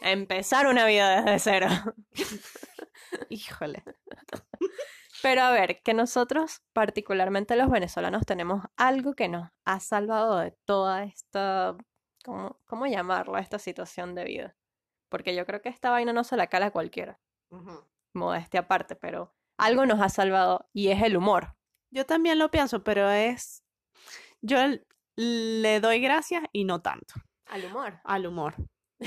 A 0.01 0.11
empezar 0.11 0.67
una 0.67 0.85
vida 0.85 1.21
desde 1.21 1.39
cero. 1.39 1.67
Híjole. 3.29 3.83
Pero 5.21 5.41
a 5.41 5.51
ver, 5.51 5.81
que 5.81 5.93
nosotros, 5.93 6.61
particularmente 6.73 7.55
los 7.55 7.69
venezolanos, 7.69 8.25
tenemos 8.25 8.63
algo 8.77 9.13
que 9.13 9.27
nos 9.27 9.49
ha 9.65 9.79
salvado 9.79 10.37
de 10.39 10.51
toda 10.65 11.03
esta, 11.03 11.75
¿cómo, 12.23 12.59
cómo 12.65 12.85
llamarlo? 12.85 13.37
Esta 13.37 13.57
situación 13.57 14.13
de 14.13 14.25
vida. 14.25 14.55
Porque 15.09 15.35
yo 15.35 15.45
creo 15.45 15.61
que 15.61 15.69
esta 15.69 15.89
vaina 15.89 16.13
no 16.13 16.23
se 16.23 16.37
la 16.37 16.47
cala 16.47 16.67
a 16.67 16.71
cualquiera, 16.71 17.19
modestia 18.13 18.61
aparte, 18.61 18.95
pero 18.95 19.33
algo 19.57 19.85
nos 19.85 20.01
ha 20.01 20.09
salvado 20.09 20.67
y 20.73 20.89
es 20.89 21.01
el 21.01 21.15
humor. 21.17 21.55
Yo 21.91 22.05
también 22.05 22.37
lo 22.37 22.51
pienso, 22.51 22.83
pero 22.83 23.09
es, 23.09 23.63
yo 24.41 24.57
le 25.15 25.79
doy 25.79 26.01
gracias 26.01 26.43
y 26.51 26.65
no 26.65 26.81
tanto 26.81 27.15
Al 27.47 27.65
humor. 27.65 28.01
al 28.03 28.25
humor, 28.27 28.55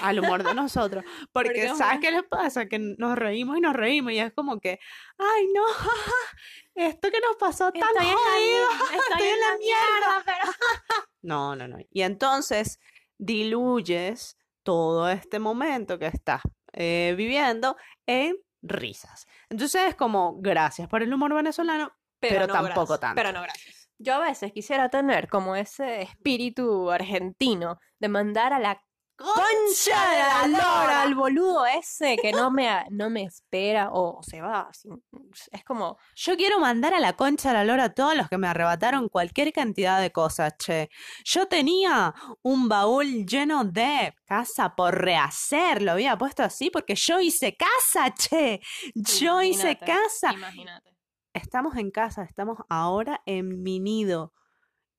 al 0.01 0.19
humor 0.21 0.43
de 0.43 0.55
nosotros, 0.55 1.05
porque 1.33 1.49
Porque, 1.49 1.69
¿sabes 1.69 1.95
hombre. 1.95 2.01
qué 2.01 2.11
les 2.11 2.25
pasa? 2.25 2.67
Que 2.67 2.79
nos 2.79 3.17
reímos 3.17 3.59
y 3.59 3.61
nos 3.61 3.75
reímos 3.75 4.13
y 4.13 4.19
es 4.19 4.33
como 4.33 4.61
que, 4.61 4.79
ay 5.19 5.47
no, 5.55 5.63
esto 6.75 7.11
que 7.11 7.21
nos 7.21 7.37
pasó 7.37 7.73
tan 7.73 7.83
Estoy 7.83 8.07
en 8.07 8.13
la 8.13 8.19
jodido, 8.19 8.67
estoy 9.11 9.29
en 9.29 9.41
la 9.41 9.59
mierda, 9.59 10.23
pero... 10.25 10.53
No, 11.23 11.57
no, 11.57 11.69
no. 11.69 11.79
Y 11.91 12.03
entonces 12.03 12.79
diluyes 13.19 14.37
todo 14.63 15.09
este 15.09 15.39
momento 15.39 15.99
que 15.99 16.07
estás 16.07 16.43
eh, 16.73 17.15
viviendo 17.17 17.77
en 18.07 18.37
risas. 18.63 19.27
Entonces 19.49 19.83
es 19.89 19.95
como, 19.95 20.37
gracias 20.41 20.89
por 20.89 21.03
el 21.03 21.13
humor 21.13 21.35
venezolano, 21.35 21.93
pero 22.21 22.47
no 22.47 22.53
tampoco 22.53 22.87
gracias, 22.87 23.01
tanto. 23.01 23.15
Pero 23.17 23.33
no 23.33 23.43
gracias. 23.43 23.91
Yo 23.99 24.15
a 24.15 24.21
veces 24.21 24.53
quisiera 24.53 24.89
tener 24.91 25.29
como 25.29 25.57
ese 25.57 26.03
espíritu 26.03 26.91
argentino 26.91 27.81
de 27.99 28.09
mandar 28.09 28.53
a 28.53 28.61
la 28.61 28.81
concha 29.19 30.11
de 30.13 30.19
la 30.19 30.47
lora 30.47 31.03
al 31.03 31.15
boludo 31.15 31.67
ese 31.67 32.17
que 32.17 32.33
no 32.33 32.51
me, 32.51 32.69
no 32.91 33.11
me 33.11 33.25
espera 33.25 33.91
o 33.93 34.23
se 34.23 34.41
va. 34.41 34.69
sin- 34.73 35.03
Es 35.51 35.65
como, 35.65 35.99
Yo 36.15 36.37
quiero 36.37 36.61
mandar 36.61 36.95
a 36.95 37.01
la 37.01 37.15
concha 37.15 37.49
de 37.49 37.55
la 37.55 37.65
lora 37.65 37.85
a 37.85 37.95
todos 37.95 38.15
los 38.17 38.29
que 38.29 38.39
me 38.39 38.47
arrebataron 38.49 39.09
cualquier 39.09 39.53
cantidad 39.53 40.01
de 40.01 40.13
cosas, 40.13 40.57
che. 40.59 40.89
Yo 41.25 41.47
tenía 41.49 42.15
un 42.43 42.69
baúl 42.69 43.27
lleno 43.27 43.65
de 43.65 44.15
casa 44.25 44.75
por 44.77 44.95
rehacer, 44.95 45.83
lo 45.83 45.93
había 45.93 46.17
puesto 46.17 46.43
así 46.43 46.71
porque 46.71 46.95
yo 46.95 47.21
hice 47.21 47.57
casa, 47.57 48.15
che. 48.15 48.61
Yo 48.95 49.43
hice 49.43 49.73
imagínate, 49.73 49.87
casa. 49.87 50.33
Imagínate. 50.33 50.95
Estamos 51.35 51.77
en 51.77 51.91
casa, 51.91 52.23
estamos 52.25 52.59
ahora 52.69 53.21
en 53.27 53.63
mi 53.63 53.81
nido. 53.81 54.33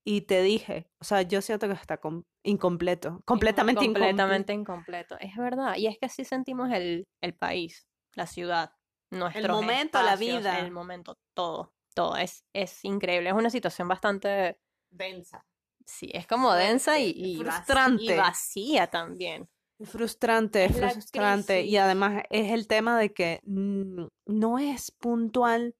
Y 0.06 0.22
te 0.22 0.42
dije, 0.42 0.90
o 1.00 1.04
sea, 1.04 1.22
yo 1.24 1.42
siento 1.42 1.68
que 1.68 1.74
está 1.74 1.98
com- 1.98 2.24
incompleto, 2.44 3.22
completamente 3.26 3.84
incompleto. 3.84 4.08
completamente 4.08 4.54
incompleto. 4.54 5.18
Es 5.20 5.36
verdad. 5.36 5.76
Y 5.78 5.88
es 5.88 5.98
que 6.00 6.06
así 6.08 6.24
sentimos 6.26 6.72
el, 6.72 7.08
el 7.22 7.36
país, 7.36 7.88
la 8.14 8.26
ciudad, 8.26 8.72
nuestros 9.12 9.50
momento, 9.50 10.02
la 10.02 10.16
vida. 10.16 10.60
El 10.60 10.72
momento, 10.72 11.18
todo. 11.34 11.74
Todo. 11.94 12.16
Es, 12.16 12.46
es 12.54 12.84
increíble. 12.86 13.30
Es 13.30 13.36
una 13.36 13.50
situación 13.50 13.88
bastante 13.88 14.58
Densa. 14.92 15.46
Sí, 15.86 16.10
es 16.14 16.28
como 16.28 16.54
densa 16.54 17.00
y, 17.00 17.36
frustrante. 17.38 18.04
y 18.04 18.18
vacía 18.18 18.88
también. 18.88 19.50
Frustrante, 19.82 20.66
Es 20.66 20.78
frustrante. 20.78 21.64
Y 21.64 21.78
además 21.78 22.24
es 22.30 22.52
el 22.52 22.68
tema 22.68 23.00
de 23.00 23.14
que 23.14 23.40
no 23.46 24.60
es 24.60 24.92
puntual, 24.92 25.76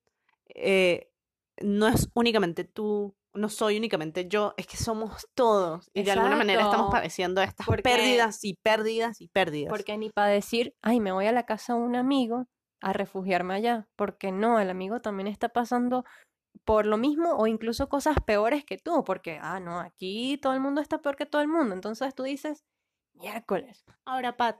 eh, 0.54 1.10
no 1.60 1.86
es 1.86 2.08
únicamente 2.14 2.64
tú, 2.64 3.14
no 3.32 3.48
soy 3.48 3.76
únicamente 3.76 4.26
yo, 4.28 4.54
es 4.56 4.66
que 4.66 4.76
somos 4.76 5.26
todos. 5.34 5.90
Y 5.94 6.02
de 6.02 6.12
alguna 6.12 6.36
manera 6.36 6.62
estamos 6.62 6.90
padeciendo 6.90 7.40
estas 7.42 7.66
Porque- 7.66 7.82
pérdidas 7.82 8.44
y 8.44 8.54
pérdidas 8.54 9.20
y 9.20 9.28
pérdidas. 9.28 9.70
Porque 9.70 9.96
ni 9.96 10.10
para 10.10 10.28
decir, 10.28 10.74
ay, 10.82 11.00
me 11.00 11.12
voy 11.12 11.26
a 11.26 11.32
la 11.32 11.46
casa 11.46 11.74
de 11.74 11.80
un 11.80 11.96
amigo 11.96 12.46
a 12.80 12.92
refugiarme 12.92 13.54
allá. 13.54 13.88
Porque 13.96 14.32
no, 14.32 14.58
el 14.58 14.70
amigo 14.70 15.00
también 15.00 15.26
está 15.28 15.48
pasando 15.48 16.04
por 16.64 16.86
lo 16.86 16.96
mismo 16.98 17.34
o 17.36 17.46
incluso 17.46 17.88
cosas 17.88 18.16
peores 18.26 18.64
que 18.64 18.78
tú. 18.78 19.04
Porque, 19.04 19.38
ah, 19.40 19.60
no, 19.60 19.78
aquí 19.80 20.38
todo 20.42 20.54
el 20.54 20.60
mundo 20.60 20.80
está 20.80 20.98
peor 20.98 21.16
que 21.16 21.26
todo 21.26 21.42
el 21.42 21.48
mundo. 21.48 21.74
Entonces 21.74 22.14
tú 22.14 22.24
dices, 22.24 22.64
miércoles. 23.14 23.84
Ahora, 24.04 24.36
Pat, 24.36 24.56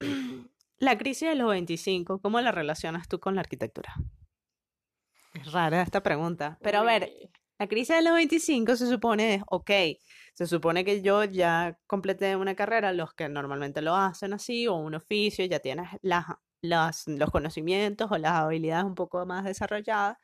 la 0.78 0.96
crisis 0.96 1.28
de 1.28 1.34
los 1.34 1.50
25, 1.50 2.20
¿cómo 2.20 2.40
la 2.40 2.52
relacionas 2.52 3.08
tú 3.08 3.20
con 3.20 3.34
la 3.34 3.42
arquitectura? 3.42 3.94
Es 5.34 5.52
rara 5.52 5.82
esta 5.82 6.02
pregunta. 6.02 6.58
Pero 6.62 6.78
a 6.78 6.82
ver, 6.82 7.10
La 7.58 7.66
crisis 7.66 7.96
de 7.96 8.02
los 8.02 8.14
25 8.14 8.76
se 8.76 8.86
supone 8.86 9.34
es, 9.34 9.42
ok, 9.48 9.70
se 10.34 10.46
supone 10.46 10.84
que 10.84 11.02
yo 11.02 11.24
ya 11.24 11.76
completé 11.88 12.36
una 12.36 12.54
carrera, 12.54 12.92
los 12.92 13.14
que 13.14 13.28
normalmente 13.28 13.82
lo 13.82 13.96
hacen 13.96 14.32
así, 14.32 14.68
o 14.68 14.74
un 14.74 14.94
oficio, 14.94 15.44
ya 15.44 15.58
tienes 15.58 15.88
los 16.62 17.30
conocimientos 17.32 18.10
o 18.12 18.18
las 18.18 18.32
habilidades 18.32 18.84
un 18.84 18.94
poco 18.94 19.26
más 19.26 19.44
desarrolladas. 19.44 20.18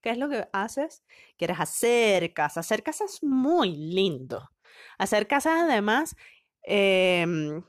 ¿Qué 0.00 0.10
es 0.10 0.18
lo 0.18 0.28
que 0.28 0.48
haces? 0.52 1.04
Quieres 1.36 1.60
hacer 1.60 2.34
casa. 2.34 2.60
Hacer 2.60 2.82
casa 2.82 3.04
es 3.04 3.22
muy 3.22 3.76
lindo. 3.76 4.50
Hacer 4.98 5.28
casa 5.28 5.62
además, 5.62 6.16
em, 6.64 7.62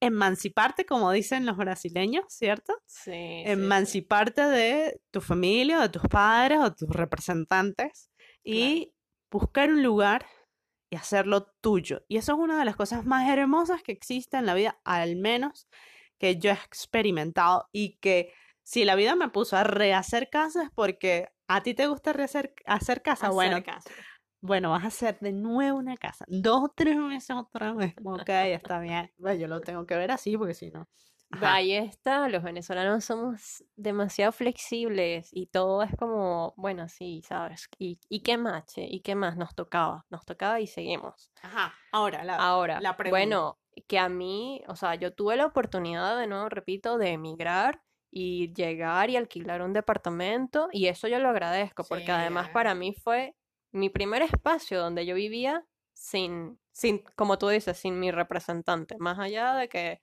emanciparte, 0.00 0.86
como 0.86 1.12
dicen 1.12 1.46
los 1.46 1.56
brasileños, 1.56 2.24
¿cierto? 2.28 2.74
Sí, 2.86 3.42
emanciparte 3.44 4.42
de 4.42 5.00
tu 5.10 5.20
familia, 5.20 5.80
de 5.80 5.88
tus 5.90 6.02
padres 6.02 6.58
o 6.60 6.74
tus 6.74 6.88
representantes 6.88 8.10
y 8.42 8.94
buscar 9.30 9.70
un 9.70 9.82
lugar 9.82 10.26
y 10.90 10.96
hacerlo 10.96 11.52
tuyo. 11.60 12.02
Y 12.08 12.16
eso 12.16 12.32
es 12.32 12.38
una 12.38 12.58
de 12.58 12.64
las 12.64 12.76
cosas 12.76 13.04
más 13.04 13.28
hermosas 13.28 13.82
que 13.82 13.92
existe 13.92 14.36
en 14.36 14.46
la 14.46 14.54
vida, 14.54 14.80
al 14.84 15.16
menos 15.16 15.68
que 16.18 16.36
yo 16.36 16.50
he 16.50 16.54
experimentado 16.54 17.68
y 17.72 17.96
que 17.98 18.32
si 18.62 18.84
la 18.84 18.94
vida 18.94 19.14
me 19.16 19.28
puso 19.28 19.56
a 19.56 19.64
rehacer 19.64 20.28
casa 20.30 20.64
es 20.64 20.70
porque 20.74 21.28
a 21.48 21.62
ti 21.62 21.74
te 21.74 21.86
gusta 21.86 22.12
rehacer 22.12 22.54
hacer 22.66 23.02
casa, 23.02 23.26
Hacer 23.26 23.34
bueno, 23.34 23.62
caso. 23.64 23.90
Bueno, 24.40 24.70
vas 24.70 24.84
a 24.84 24.88
hacer 24.88 25.18
de 25.20 25.32
nuevo 25.32 25.78
una 25.78 25.96
casa, 25.96 26.24
dos 26.28 26.64
o 26.64 26.68
tres 26.76 26.96
meses 26.96 27.36
otra 27.36 27.72
vez, 27.74 27.94
ok, 28.04 28.28
está 28.28 28.80
bien, 28.80 29.10
Bueno, 29.18 29.40
yo 29.40 29.48
lo 29.48 29.60
tengo 29.60 29.86
que 29.86 29.96
ver 29.96 30.10
así 30.10 30.36
porque 30.36 30.54
si 30.54 30.70
no. 30.70 30.88
Ajá. 31.32 31.54
Ahí 31.54 31.72
está, 31.74 32.28
los 32.28 32.42
venezolanos 32.42 33.04
somos 33.04 33.62
demasiado 33.76 34.32
flexibles 34.32 35.28
y 35.32 35.46
todo 35.46 35.82
es 35.84 35.94
como, 35.96 36.54
bueno, 36.56 36.88
sí, 36.88 37.22
¿sabes? 37.24 37.68
¿Y, 37.78 38.00
y 38.08 38.22
qué 38.22 38.36
más, 38.36 38.66
che? 38.66 38.84
¿Y 38.84 39.00
qué 39.02 39.14
más 39.14 39.36
nos 39.36 39.54
tocaba? 39.54 40.06
Nos 40.10 40.24
tocaba 40.24 40.58
y 40.60 40.66
seguimos. 40.66 41.30
Ajá, 41.42 41.74
ahora 41.92 42.24
la, 42.24 42.36
Ahora, 42.36 42.80
la 42.80 42.96
pregunta. 42.96 43.18
bueno, 43.18 43.60
que 43.86 43.98
a 43.98 44.08
mí, 44.08 44.62
o 44.68 44.74
sea, 44.76 44.96
yo 44.96 45.14
tuve 45.14 45.36
la 45.36 45.46
oportunidad, 45.46 46.18
de 46.18 46.26
nuevo, 46.26 46.48
repito, 46.48 46.98
de 46.98 47.10
emigrar 47.10 47.80
y 48.10 48.52
llegar 48.52 49.08
y 49.10 49.16
alquilar 49.16 49.62
un 49.62 49.72
departamento 49.72 50.68
y 50.72 50.88
eso 50.88 51.06
yo 51.06 51.20
lo 51.20 51.28
agradezco 51.28 51.86
porque 51.86 52.06
Sí, 52.06 52.10
además 52.10 52.48
eh. 52.48 52.52
para 52.52 52.74
mí 52.74 52.92
fue 52.92 53.36
mi 53.72 53.90
primer 53.90 54.22
espacio 54.22 54.80
donde 54.80 55.06
yo 55.06 55.14
vivía 55.14 55.64
sin, 55.92 56.58
sin, 56.72 57.04
como 57.16 57.38
tú 57.38 57.48
dices, 57.48 57.76
sin 57.76 57.98
mi 58.00 58.10
representante, 58.10 58.96
más 58.98 59.18
allá 59.18 59.54
de 59.54 59.68
que 59.68 60.00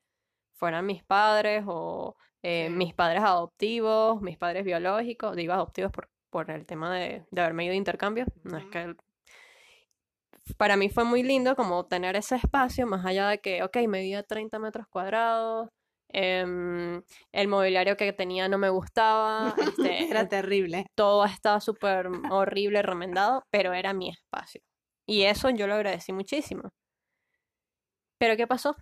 fueran 0.53 0.85
mis 0.85 1.03
padres 1.03 1.63
o 1.67 2.15
eh, 2.43 2.69
mis 2.69 2.93
padres 2.93 3.23
adoptivos, 3.23 4.21
mis 4.21 4.37
padres 4.37 4.63
biológicos, 4.63 5.35
digo 5.35 5.53
adoptivos 5.53 5.91
por, 5.91 6.09
por 6.29 6.51
el 6.51 6.65
tema 6.65 6.93
de, 6.95 7.25
de 7.31 7.41
haberme 7.41 7.65
ido 7.65 7.71
de 7.71 7.77
intercambio, 7.77 8.25
no 8.43 8.57
es 8.57 8.65
que 8.65 8.95
para 10.55 10.77
mí 10.77 10.89
fue 10.89 11.03
muy 11.03 11.23
lindo 11.23 11.55
como 11.55 11.85
tener 11.85 12.15
ese 12.15 12.35
espacio, 12.35 12.87
más 12.87 13.05
allá 13.05 13.29
de 13.29 13.39
que, 13.39 13.63
ok, 13.63 13.77
medía 13.87 14.23
30 14.23 14.59
metros 14.59 14.87
cuadrados, 14.87 15.69
em, 16.09 17.01
el 17.31 17.47
mobiliario 17.47 17.97
que 17.97 18.13
tenía 18.13 18.47
no 18.47 18.57
me 18.57 18.69
gustaba, 18.69 19.55
este, 19.57 19.57
Era 20.11 20.27
terrible. 20.27 20.85
todo 20.95 21.25
estaba 21.25 21.59
súper 21.59 22.07
horrible, 22.33 22.81
remendado, 22.81 23.43
pero 23.49 23.73
era 23.73 23.93
mi 23.93 24.09
espacio. 24.09 24.61
Y 25.05 25.23
eso 25.23 25.49
yo 25.49 25.67
lo 25.67 25.75
agradecí 25.75 26.11
muchísimo. 26.13 26.69
Pero 28.19 28.35
¿qué 28.35 28.47
pasó? 28.47 28.75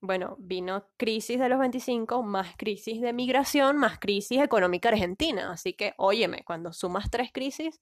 Bueno, 0.00 0.36
vino 0.38 0.86
crisis 0.96 1.40
de 1.40 1.48
los 1.48 1.58
25, 1.58 2.22
más 2.22 2.56
crisis 2.56 3.00
de 3.00 3.12
migración, 3.12 3.76
más 3.78 3.98
crisis 3.98 4.40
económica 4.40 4.90
argentina. 4.90 5.50
Así 5.50 5.72
que, 5.72 5.94
óyeme, 5.96 6.44
cuando 6.44 6.72
sumas 6.72 7.10
tres 7.10 7.30
crisis, 7.32 7.80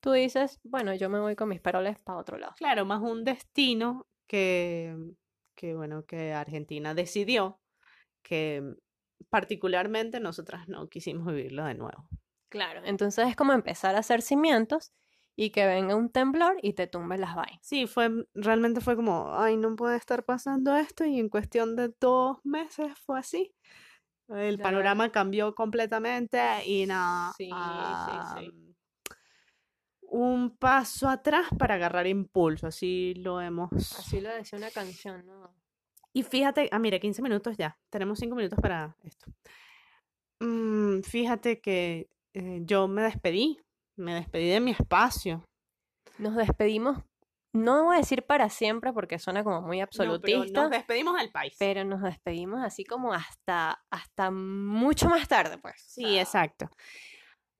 tú 0.00 0.12
dices, 0.12 0.58
bueno, 0.64 0.94
yo 0.94 1.10
me 1.10 1.20
voy 1.20 1.36
con 1.36 1.50
mis 1.50 1.60
peroles 1.60 1.98
para 1.98 2.18
otro 2.18 2.38
lado. 2.38 2.54
Claro, 2.56 2.86
más 2.86 3.02
un 3.02 3.24
destino 3.24 4.06
que, 4.26 4.96
que, 5.54 5.74
bueno, 5.74 6.04
que 6.06 6.32
Argentina 6.32 6.94
decidió 6.94 7.60
que 8.22 8.62
particularmente 9.30 10.20
nosotras 10.20 10.68
no 10.68 10.88
quisimos 10.88 11.26
vivirlo 11.26 11.64
de 11.64 11.74
nuevo. 11.74 12.08
Claro, 12.48 12.82
entonces 12.84 13.28
es 13.28 13.36
como 13.36 13.52
empezar 13.52 13.96
a 13.96 14.00
hacer 14.00 14.22
cimientos 14.22 14.92
y 15.36 15.50
que 15.50 15.66
venga 15.66 15.96
un 15.96 16.10
temblor 16.10 16.56
y 16.62 16.74
te 16.74 16.86
tumbe 16.86 17.18
las 17.18 17.34
vainas. 17.34 17.58
Sí, 17.62 17.86
fue, 17.86 18.10
realmente 18.34 18.80
fue 18.80 18.94
como, 18.94 19.34
ay, 19.34 19.56
no 19.56 19.74
puede 19.74 19.96
estar 19.96 20.24
pasando 20.24 20.76
esto 20.76 21.04
y 21.04 21.18
en 21.18 21.28
cuestión 21.28 21.74
de 21.74 21.92
dos 22.00 22.38
meses 22.44 22.92
fue 23.04 23.18
así. 23.18 23.52
El 24.28 24.58
Ya 24.58 24.62
panorama 24.62 25.10
cambió 25.10 25.54
completamente 25.54 26.38
y 26.64 26.86
nada, 26.86 27.32
Sí, 27.36 27.50
sí, 27.50 28.22
sí. 28.34 28.73
Un 30.14 30.56
paso 30.56 31.08
atrás 31.08 31.48
para 31.58 31.74
agarrar 31.74 32.06
impulso, 32.06 32.68
así 32.68 33.14
lo 33.14 33.40
hemos. 33.40 33.72
Así 33.98 34.20
lo 34.20 34.32
decía 34.32 34.56
una 34.58 34.70
canción, 34.70 35.26
¿no? 35.26 35.52
Y 36.12 36.22
fíjate, 36.22 36.68
ah, 36.70 36.78
mira, 36.78 37.00
15 37.00 37.20
minutos 37.20 37.56
ya, 37.56 37.76
tenemos 37.90 38.20
5 38.20 38.36
minutos 38.36 38.58
para 38.62 38.96
esto. 39.02 39.26
Mm, 40.38 41.00
fíjate 41.00 41.60
que 41.60 42.08
eh, 42.32 42.60
yo 42.62 42.86
me 42.86 43.02
despedí, 43.02 43.58
me 43.96 44.14
despedí 44.14 44.50
de 44.50 44.60
mi 44.60 44.70
espacio. 44.70 45.44
Nos 46.18 46.36
despedimos, 46.36 47.02
no 47.52 47.86
voy 47.86 47.96
a 47.96 47.98
decir 47.98 48.22
para 48.22 48.48
siempre 48.50 48.92
porque 48.92 49.18
suena 49.18 49.42
como 49.42 49.62
muy 49.62 49.80
No, 49.80 49.88
pero 49.90 50.12
absolutista, 50.14 50.62
nos 50.62 50.70
despedimos 50.70 51.18
del 51.18 51.32
país. 51.32 51.56
pero 51.58 51.82
nos 51.84 52.02
despedimos 52.02 52.62
así 52.62 52.84
como 52.84 53.12
hasta, 53.12 53.84
hasta 53.90 54.30
mucho 54.30 55.08
más 55.08 55.26
tarde, 55.26 55.58
pues. 55.58 55.82
Sí, 55.84 56.20
exacto. 56.20 56.70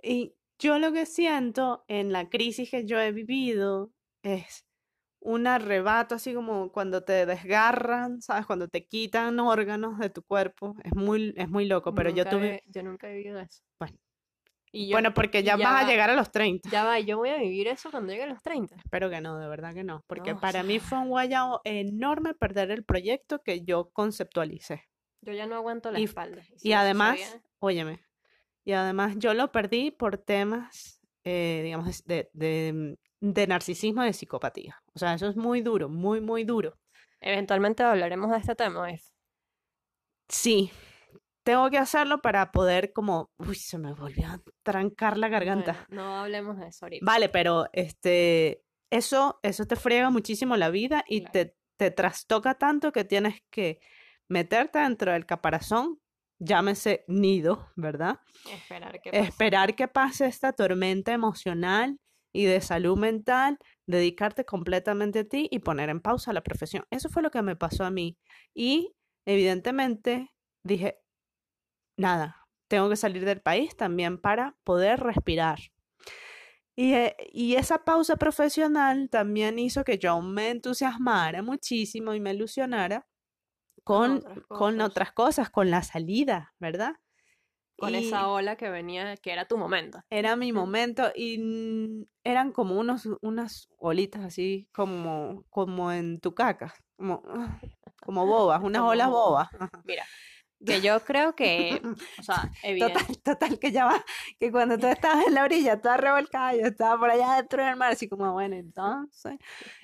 Y 0.00 0.37
yo 0.58 0.78
lo 0.78 0.92
que 0.92 1.06
siento 1.06 1.84
en 1.88 2.12
la 2.12 2.28
crisis 2.28 2.70
que 2.70 2.84
yo 2.87 3.00
he 3.00 3.12
vivido 3.12 3.92
es 4.23 4.64
un 5.20 5.46
arrebato, 5.46 6.14
así 6.16 6.34
como 6.34 6.70
cuando 6.70 7.02
te 7.02 7.25
desgarran, 7.26 8.20
¿sabes? 8.20 8.44
Cuando 8.46 8.68
te 8.68 8.87
quitan 8.87 9.40
órganos 9.40 9.99
de 9.99 10.11
tu 10.11 10.23
cuerpo. 10.23 10.75
Es 10.84 10.94
muy, 10.94 11.32
es 11.37 11.49
muy 11.49 11.64
loco, 11.66 11.94
pero 11.94 12.11
yo 12.11 12.26
tuve... 12.26 12.56
he- 12.56 12.62
yo 12.66 12.82
nunca 12.82 13.08
he 13.11 13.14
vivido 13.14 13.40
eso. 13.40 13.62
Bueno. 13.78 13.96
Y 14.70 14.88
yo, 14.88 14.96
Bueno, 14.96 15.14
porque 15.14 15.42
ya 15.42 15.56
ya 15.56 15.64
vas 15.70 15.84
a 15.84 15.87
llegar 15.88 16.11
a 16.11 16.14
los 16.16 16.30
30. 16.30 16.68
ya 16.68 16.84
va, 16.84 16.99
yo 17.00 17.16
voy 17.16 17.28
a 17.30 17.38
vivir 17.38 17.68
eso 17.68 17.90
cuando 17.90 18.12
llegue 18.12 18.25
a 18.25 18.26
los 18.26 18.42
30. 18.42 18.75
Espero 18.76 19.08
que 19.08 19.20
no, 19.20 19.38
de 19.38 19.49
verdad 19.49 19.73
que 19.73 19.84
no. 19.84 20.02
Porque 20.08 20.32
No, 20.32 20.38
o 20.38 20.40
para 20.40 20.62
mí 20.62 20.78
fue 20.80 20.99
un 20.99 21.08
guayao 21.11 21.61
enorme 21.64 22.34
perder 22.34 22.70
el 22.73 22.84
proyecto 22.84 23.40
que 23.42 23.62
yo 23.64 23.90
conceptualicé. 23.92 24.82
Yo 25.23 25.32
ya 25.32 25.46
no 25.46 25.54
aguanto 25.54 25.90
la 25.90 26.00
Y- 26.00 26.04
espalda. 26.04 26.42
Y 26.54 26.58
si 26.58 26.73
además, 26.75 27.16
sucediera- 27.18 27.44
óyeme, 27.61 28.04
y 28.64 28.73
además 28.73 29.14
yo 29.18 29.35
lo 29.35 29.52
perdí 29.52 29.90
por 29.90 30.18
temas, 30.18 31.00
eh, 31.25 31.61
digamos, 31.64 32.04
de, 32.04 32.30
de, 32.33 32.97
de 33.21 33.47
narcisismo 33.47 34.02
y 34.02 34.06
de 34.06 34.12
psicopatía. 34.12 34.83
O 34.94 34.99
sea, 34.99 35.14
eso 35.14 35.28
es 35.28 35.37
muy 35.37 35.61
duro, 35.61 35.88
muy, 35.88 36.21
muy 36.21 36.44
duro. 36.44 36.78
Eventualmente 37.21 37.83
hablaremos 37.83 38.30
de 38.30 38.38
este 38.38 38.54
tema. 38.54 38.90
If. 38.92 39.02
Sí, 40.28 40.71
tengo 41.42 41.68
que 41.71 41.78
hacerlo 41.78 42.21
para 42.21 42.50
poder 42.52 42.92
como, 42.92 43.30
uy, 43.38 43.54
se 43.54 43.78
me 43.78 43.92
volvió 43.92 44.26
a 44.28 44.40
trancar 44.62 45.18
la 45.18 45.28
garganta. 45.28 45.87
Bueno, 45.88 46.02
no 46.04 46.16
hablemos 46.21 46.59
de 46.59 46.68
eso 46.68 46.87
ahorita. 46.87 47.04
Vale, 47.04 47.28
pero 47.28 47.66
este, 47.73 48.62
eso, 48.90 49.38
eso 49.42 49.66
te 49.66 49.76
friega 49.76 50.11
muchísimo 50.11 50.56
la 50.56 50.71
vida 50.71 51.04
y 51.06 51.21
Claro. 51.21 51.33
te, 51.33 51.56
te 51.76 51.90
trastoca 51.90 52.54
tanto 52.54 52.92
que 52.92 53.04
tienes 53.04 53.42
que 53.50 53.80
meterte 54.28 54.78
dentro 54.78 55.12
del 55.12 55.26
caparazón, 55.26 56.00
llámese 56.44 57.04
nido, 57.08 57.70
¿verdad? 57.76 58.20
Esperar 58.52 59.00
que 59.00 59.10
pase. 59.10 59.22
esperar 59.24 59.74
que 59.74 59.88
pase 59.88 60.26
esta 60.26 60.52
tormenta 60.52 61.12
emocional 61.12 61.98
y 62.32 62.44
de 62.44 62.60
salud 62.60 62.98
mental, 62.98 63.58
dedicarte 63.86 64.44
completamente 64.44 65.20
a 65.20 65.24
ti 65.24 65.48
y 65.50 65.60
poner 65.60 65.88
en 65.88 66.00
pausa 66.00 66.32
la 66.32 66.42
profesión. 66.42 66.84
Eso 66.90 67.08
fue 67.08 67.22
lo 67.22 67.30
que 67.30 67.42
me 67.42 67.54
pasó 67.54 67.84
a 67.84 67.90
mí. 67.90 68.18
Y 68.52 68.94
evidentemente 69.24 70.32
dije, 70.64 70.98
nada, 71.96 72.44
tengo 72.68 72.88
que 72.88 72.96
salir 72.96 73.24
del 73.24 73.40
país 73.40 73.76
también 73.76 74.18
para 74.20 74.56
poder 74.64 75.00
respirar. 75.00 75.60
Y, 76.76 76.94
eh, 76.94 77.16
y 77.32 77.54
esa 77.54 77.84
pausa 77.84 78.16
profesional 78.16 79.08
también 79.10 79.60
hizo 79.60 79.84
que 79.84 79.98
yo 79.98 80.20
me 80.20 80.50
entusiasmara 80.50 81.40
muchísimo 81.40 82.14
y 82.14 82.20
me 82.20 82.32
ilusionara 82.32 83.06
con, 83.84 84.16
otras 84.18 84.38
con 84.48 84.74
cosas. 84.74 84.90
otras 84.90 85.12
cosas, 85.12 85.50
con 85.50 85.70
la 85.70 85.82
salida, 85.82 86.54
¿verdad? 86.58 86.94
Con 87.76 87.94
Y- 87.94 87.98
esa 87.98 88.28
ola 88.28 88.56
que 88.56 88.70
venía, 88.70 89.16
que 89.16 89.32
era 89.32 89.46
tu 89.46 89.58
momento. 89.58 90.00
era 90.10 90.36
mi 90.36 90.52
momento 90.52 91.10
y 91.14 92.06
eran 92.22 92.52
como 92.52 92.78
unos, 92.78 93.08
unas 93.20 93.68
olitas 93.78 94.24
así 94.24 94.68
como, 94.72 95.44
como 95.50 95.90
en 95.92 96.20
tu 96.20 96.34
caca, 96.34 96.74
como, 96.96 97.22
como 98.06 98.26
bobas, 98.26 98.60
unas 98.62 98.80
Como 98.80 98.90
olas 98.90 99.08
boba. 99.08 99.50
bobas. 99.52 99.70
Mira, 99.84 100.04
que 100.64 100.80
yo 100.80 101.00
creo 101.04 101.34
que, 101.34 101.80
o 102.18 102.22
sea, 102.22 102.48
evidente, 102.62 103.00
Total, 103.00 103.22
total, 103.22 103.59
que 103.59 103.72
ya 103.72 103.85
va, 103.87 104.04
que 104.38 104.50
cuando 104.52 104.78
tú 104.78 104.87
estabas 104.87 105.26
en 105.26 105.35
la 105.35 105.42
orilla, 105.44 105.80
toda 105.80 105.96
revolcada, 105.96 106.54
yo 106.54 106.66
estaba 106.66 106.98
por 106.98 107.11
allá 107.11 107.35
dentro 107.37 107.62
del 107.64 107.76
mar, 107.76 107.92
así 107.92 108.09
como, 108.09 108.32
bueno, 108.32 108.54
entonces, 108.56 109.37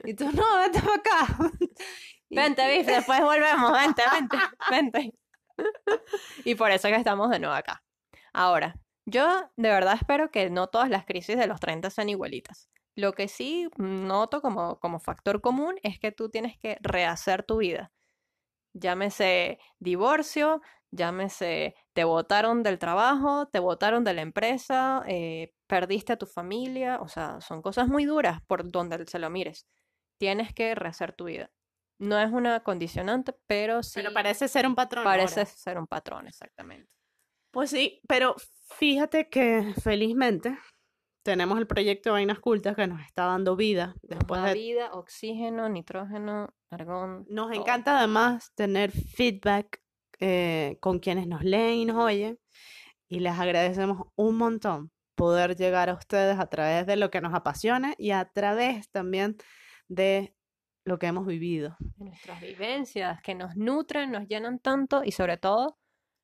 y 0.05 0.14
tú, 0.14 0.31
no, 0.33 0.59
vente 0.61 0.81
para 0.81 0.94
acá. 0.94 1.51
Vente, 2.31 2.71
Biff, 2.71 2.87
después 2.87 3.21
volvemos, 3.21 3.73
vente, 3.73 4.03
vente, 4.12 4.37
vente. 4.71 5.14
Y 6.45 6.55
por 6.55 6.71
eso 6.71 6.88
que 6.88 6.95
estamos 6.95 7.29
de 7.29 7.38
nuevo 7.38 7.55
acá. 7.55 7.83
Ahora, 8.33 8.77
yo 9.05 9.51
de 9.57 9.69
verdad 9.69 9.95
espero 9.95 10.31
que 10.31 10.49
no 10.49 10.69
todas 10.69 10.88
las 10.88 11.05
crisis 11.05 11.37
de 11.37 11.47
los 11.47 11.61
30 11.61 11.90
sean 11.90 12.09
igualitas. 12.09 12.71
Lo 12.97 13.12
que 13.12 13.29
sí 13.29 13.69
noto 13.77 14.40
como, 14.40 14.79
como 14.79 15.01
factor 15.01 15.40
común 15.40 15.77
es 15.83 15.99
que 15.99 16.12
tú 16.12 16.31
tienes 16.31 16.59
que 16.59 16.79
rehacer 16.81 17.43
tu 17.43 17.59
vida. 17.59 17.93
Llámese 18.73 19.59
divorcio, 19.79 20.62
llámese 20.93 21.75
te 21.93 22.05
botaron 22.05 22.62
del 22.62 22.79
trabajo, 22.79 23.47
te 23.47 23.59
botaron 23.59 24.05
de 24.05 24.14
la 24.14 24.23
empresa, 24.23 25.03
eh, 25.07 25.53
perdiste 25.66 26.12
a 26.12 26.19
tu 26.19 26.27
familia, 26.27 27.01
o 27.01 27.09
sea, 27.09 27.40
son 27.40 27.62
cosas 27.62 27.88
muy 27.88 28.05
duras 28.05 28.40
por 28.47 28.71
donde 28.71 29.07
se 29.07 29.19
lo 29.19 29.31
mires. 29.31 29.66
Tienes 30.19 30.55
que 30.55 30.75
rehacer 30.75 31.12
tu 31.12 31.25
vida. 31.25 31.51
No 32.01 32.19
es 32.19 32.33
una 32.33 32.61
condicionante, 32.61 33.35
pero 33.47 33.83
sí 33.83 33.93
Pero 34.01 34.13
parece 34.13 34.49
ser 34.49 34.67
un 34.67 34.75
patrón. 34.75 35.05
parece 35.05 35.41
ahora. 35.41 35.51
ser 35.53 35.79
un 35.79 35.87
patrón, 35.87 36.27
exactamente. 36.27 36.91
Pues 37.53 37.71
sí, 37.71 38.01
pero 38.09 38.35
fíjate 38.79 39.29
que 39.29 39.75
felizmente 39.83 40.57
tenemos 41.23 41.59
el 41.59 41.67
proyecto 41.67 42.13
Vainas 42.13 42.39
Cultas 42.41 42.75
que 42.75 42.87
nos 42.87 43.01
está 43.03 43.27
dando 43.27 43.55
vida 43.55 43.95
después 44.03 44.43
de 44.43 44.55
vida, 44.55 44.93
oxígeno, 44.93 45.69
nitrógeno, 45.69 46.49
argón. 46.71 47.27
Nos 47.29 47.51
todo. 47.51 47.61
encanta 47.61 47.99
además 47.99 48.53
tener 48.55 48.91
feedback 48.93 49.83
eh, 50.21 50.79
con 50.81 50.99
quienes 51.01 51.27
nos 51.27 51.43
leen 51.43 51.75
y 51.75 51.85
nos 51.85 51.97
oyen 52.03 52.39
y 53.09 53.21
les 53.21 53.39
agradecemos 53.39 54.07
un 54.17 54.37
montón 54.39 54.91
poder 55.17 55.57
llegar 55.57 55.91
a 55.91 55.95
ustedes 55.95 56.39
a 56.39 56.47
través 56.47 56.87
de 56.87 56.97
lo 56.97 57.11
que 57.11 57.21
nos 57.21 57.35
apasiona 57.35 57.95
y 57.99 58.13
a 58.13 58.25
través 58.25 58.89
también 58.91 59.37
de 59.89 60.35
lo 60.90 60.98
que 60.98 61.07
hemos 61.07 61.24
vivido. 61.26 61.76
nuestras 61.96 62.40
vivencias 62.40 63.22
que 63.22 63.35
nos 63.35 63.57
nutren, 63.57 64.11
nos 64.11 64.26
llenan 64.29 64.59
tanto 64.59 65.03
y 65.05 65.12
sobre 65.12 65.37
todo, 65.37 65.79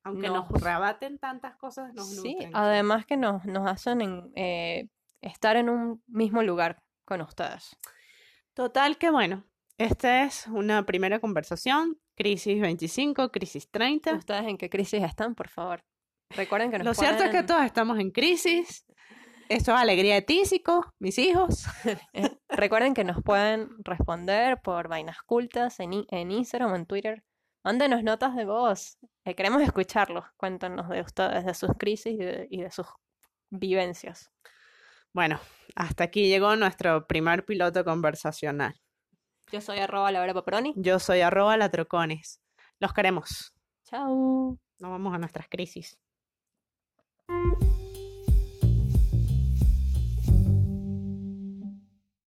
Aunque 0.05 0.29
nos 0.29 0.49
Nos- 0.51 0.63
rebaten 0.63 1.19
tantas 1.19 1.57
cosas, 1.57 1.93
nos 1.95 2.09
sí, 2.23 2.35
nutren. 2.35 2.51
además 2.55 3.07
que 3.07 3.17
nos, 3.17 3.45
nos 3.45 3.69
hacen 3.69 4.01
en, 4.03 4.31
eh, 4.37 4.89
estar 5.21 5.57
en 5.57 5.69
un 5.69 6.01
mismo 6.07 6.43
lugar 6.45 6.81
con 7.05 7.21
ustedes. 7.23 7.77
Total 8.55 8.99
que 8.99 9.11
bueno, 9.11 9.43
esta 9.79 10.23
es 10.23 10.47
una 10.47 10.87
primera 10.87 11.19
conversación, 11.19 11.99
crisis 12.17 12.61
25, 12.61 13.31
crisis 13.33 13.69
30. 13.71 14.13
¿Ustedes 14.15 14.47
en 14.47 14.57
qué 14.59 14.71
crisis 14.71 15.03
están, 15.03 15.35
por 15.35 15.49
favor? 15.49 15.83
Recuerden 16.31 16.71
que 16.71 16.79
nos 16.79 16.87
Lo 16.87 16.95
cierto 16.95 17.25
es 17.25 17.31
que 17.31 17.43
todos 17.43 17.65
estamos 17.65 17.99
en 17.99 18.11
crisis. 18.13 18.87
Esto 19.49 19.73
es 19.73 19.79
alegría 19.79 20.15
de 20.15 20.23
tísico, 20.23 20.95
mis 20.99 21.19
hijos. 21.19 21.67
Eh, 22.13 22.31
Recuerden 22.49 22.95
que 22.95 23.05
nos 23.05 23.23
pueden 23.23 23.69
responder 23.85 24.61
por 24.61 24.89
vainas 24.89 25.23
cultas 25.23 25.79
en, 25.81 26.05
en 26.09 26.31
Instagram 26.31 26.73
o 26.73 26.77
en 26.77 26.87
Twitter. 26.87 27.25
Mándenos 27.63 28.03
notas 28.03 28.35
de 28.35 28.45
voz. 28.45 28.99
Eh, 29.25 29.35
queremos 29.35 29.63
escucharlos. 29.63 30.25
Cuéntanos 30.37 30.89
de 30.89 31.01
ustedes, 31.03 31.45
de 31.45 31.55
sus 31.55 31.71
crisis 31.79 32.15
y 32.15 32.17
de, 32.25 32.47
y 32.51 32.63
de 32.63 32.71
sus 32.71 32.87
vivencias. 33.51 34.31
Bueno, 35.13 35.41
hasta 35.75 36.05
aquí 36.05 36.29
llegó 36.29 36.57
nuestro 36.57 37.07
primer 37.07 37.45
piloto 37.45 37.85
conversacional. 37.85 38.81
Yo 39.53 39.61
soy 39.61 39.79
arroba 39.79 40.11
Laura 40.11 40.35
Paperoni. 40.35 40.75
Yo 40.77 40.99
soy 40.99 41.21
arroba 41.21 41.57
latrocones. 41.57 42.41
Los 42.81 42.93
queremos. 42.93 43.55
Chao. 43.85 44.59
Nos 44.79 44.91
vamos 44.91 45.15
a 45.15 45.19
nuestras 45.19 45.49
crisis. 45.49 45.99